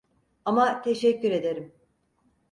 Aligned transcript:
Ama 0.45 0.81
teşekkür 0.81 1.31
ederim. 1.31 1.73